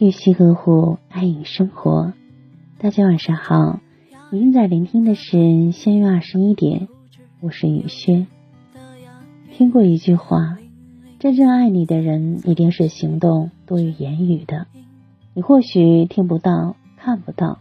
[0.00, 2.12] 玉溪呵护，爱与生活。
[2.78, 3.80] 大家晚上好，
[4.30, 6.86] 您在聆听的是相约二十一点，
[7.40, 8.28] 我是雨轩。
[9.50, 10.56] 听过一句话，
[11.18, 14.68] 真正爱你的人一定是行动多于言语的。
[15.34, 17.58] 你或许听不到、看不到，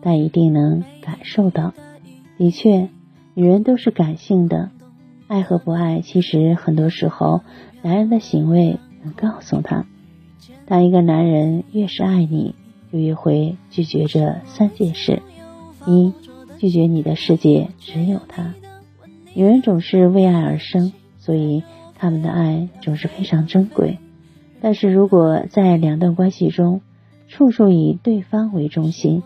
[0.00, 1.74] 但一定能感受到。
[2.38, 2.88] 的确，
[3.34, 4.70] 女人都是感性的，
[5.26, 7.40] 爱和不爱，其实很多时候，
[7.82, 9.86] 男人的行为能告诉她。
[10.66, 12.54] 当一个男人越是爱你，
[12.92, 15.22] 就越会拒绝这三件事：
[15.86, 16.12] 一、
[16.58, 18.54] 拒绝你的世界只有他。
[19.34, 21.62] 女人总是为爱而生，所以
[21.96, 23.98] 他们的爱总是非常珍贵。
[24.60, 26.80] 但是如果在两段关系中，
[27.28, 29.22] 处处以对方为中心，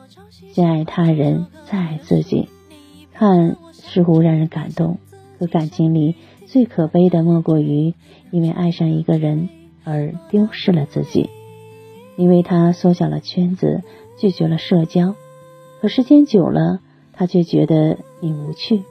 [0.53, 2.49] 先爱他人再爱自己，
[3.13, 4.99] 看似乎让人感动。
[5.39, 6.15] 可感情里
[6.47, 7.95] 最可悲的，莫过于
[8.31, 9.49] 因为爱上一个人。
[9.85, 11.31] 而丢失了自己，
[12.17, 13.83] 因为他缩小了圈子，
[14.19, 15.15] 拒绝了社交。
[15.81, 16.81] 可时间久了，
[17.13, 18.83] 他却觉得你无趣。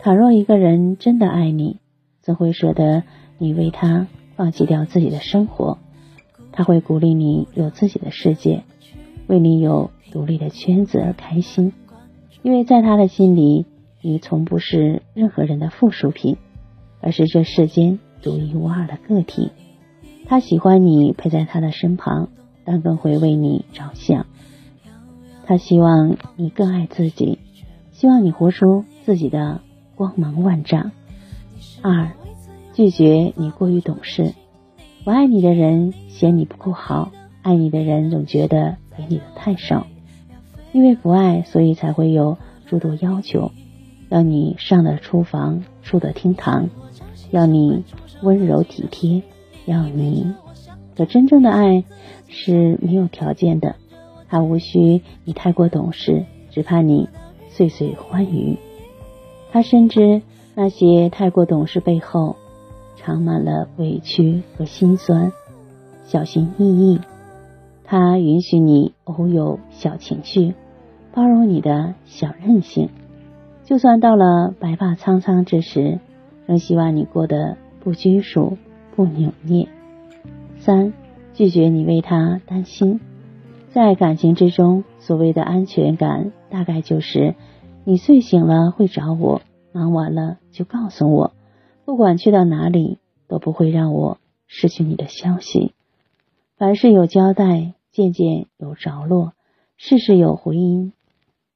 [0.00, 1.80] 倘若一个人真的爱你，
[2.20, 3.02] 怎会舍得
[3.38, 5.78] 你为他放弃掉自己的生活？
[6.52, 8.64] 他会鼓励你有自己的世界，
[9.26, 11.72] 为你有独立的圈子而开心。
[12.42, 13.66] 因为在他的心里，
[14.02, 16.36] 你从不是任何人的附属品，
[17.00, 19.52] 而是这世间独一无二的个体。
[20.30, 22.28] 他喜欢你陪在他的身旁，
[22.64, 24.26] 但更会为你着想。
[25.44, 27.40] 他希望你更爱自己，
[27.90, 29.60] 希望你活出自己的
[29.96, 30.92] 光芒万丈。
[31.82, 32.12] 二，
[32.74, 34.32] 拒绝你过于懂事。
[35.02, 37.10] 不爱你的人嫌你不够好，
[37.42, 39.88] 爱你的人总觉得给你的太少。
[40.70, 43.50] 因为不爱，所以才会有诸多要求，
[44.10, 46.70] 要你上得厨房，出得厅堂，
[47.32, 47.82] 要你
[48.22, 49.24] 温柔体贴。
[49.66, 50.34] 要你，
[50.96, 51.84] 可真正的爱
[52.28, 53.76] 是没有条件的，
[54.28, 57.08] 他无需你太过懂事，只怕你
[57.48, 58.56] 岁岁欢愉。
[59.52, 60.22] 他深知
[60.54, 62.36] 那些太过懂事背后
[62.96, 65.32] 藏满了委屈和心酸，
[66.04, 67.00] 小心翼翼。
[67.84, 70.54] 他允许你偶有小情绪，
[71.12, 72.88] 包容你的小任性，
[73.64, 75.98] 就算到了白发苍苍之时，
[76.46, 78.58] 仍希望你过得不拘束。
[79.00, 79.66] 不扭捏。
[80.58, 80.92] 三，
[81.32, 83.00] 拒绝你为他担心。
[83.70, 87.34] 在感情之中，所谓的安全感，大概就是
[87.84, 89.40] 你睡醒了会找我，
[89.72, 91.32] 忙完了就告诉我，
[91.86, 95.72] 不管去到哪里都不会让我失去你的消息。
[96.58, 99.32] 凡事有交代，件件有着落，
[99.78, 100.92] 事事有回音。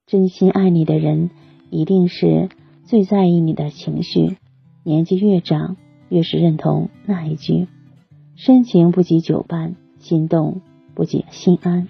[0.07, 1.29] 真心爱你的人，
[1.69, 2.49] 一定是
[2.87, 4.39] 最在意你的情绪。
[4.83, 5.77] 年纪越长。
[6.15, 7.67] 越是认同那一句
[8.39, 10.61] “深情不及久伴，心动
[10.95, 11.89] 不及心安”，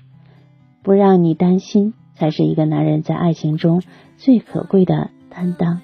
[0.82, 3.82] 不让你担心，才是一个男人在爱情中
[4.16, 5.82] 最可贵的担当。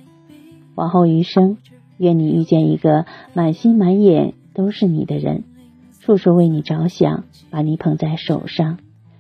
[0.74, 1.58] 往后余生，
[1.98, 5.44] 愿你遇见一个满心满眼都是你的人，
[6.00, 8.78] 处处为你着想，把你捧在手上，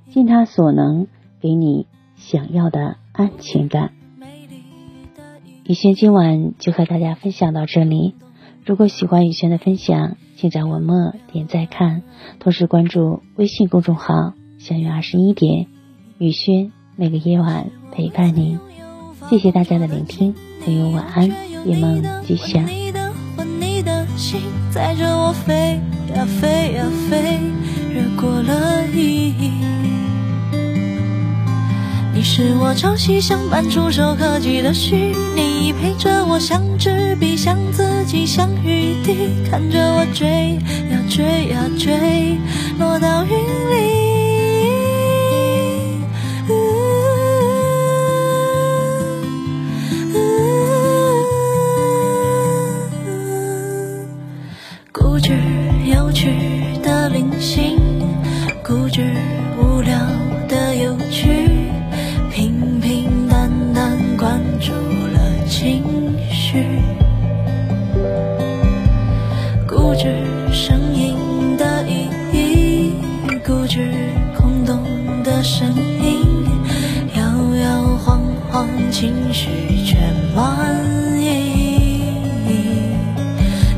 [0.08, 1.08] 尽他所能
[1.42, 3.92] 给你想要的安全感。
[5.66, 8.14] 雨轩今晚就和大家分享到这里。
[8.64, 12.02] 如果喜欢雨轩的分享，请在文末点再看，
[12.38, 15.66] 同时关注微信公众号“相约二十一点”，
[16.18, 18.58] 雨轩每个夜晚陪伴您。
[19.28, 20.34] 谢谢大家的聆听，
[20.64, 21.28] 朋友晚安，
[21.66, 22.64] 夜梦吉祥。
[32.20, 40.58] 你是我朝夕相伴、触手可及的虚拟，陪着我像纸笔，像自己，像雨滴，看着我追
[40.90, 42.36] 呀追呀追，
[42.78, 44.10] 落到云里。
[54.92, 55.32] 固执
[55.86, 56.34] 有趣
[56.82, 57.78] 的灵性，
[58.62, 59.10] 固执
[79.00, 79.48] 情绪
[79.82, 79.98] 全
[80.36, 80.76] 满
[81.18, 82.02] 意，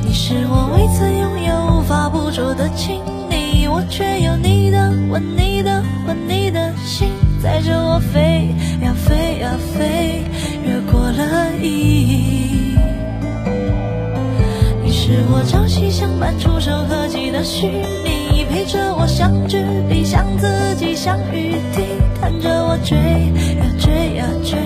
[0.05, 8.49] 你是我未曾拥有、无法捕捉的亲昵，我却有你的吻、你的魂、你的心，载着我飞
[8.83, 10.25] 呀飞呀飞，
[10.67, 12.77] 越过了意义。
[14.83, 18.13] 你是我朝夕相伴、触手可及的虚拟。
[18.51, 21.85] 陪着我像纸笔，像自己，像雨滴，
[22.21, 24.59] 看着我追呀追呀追，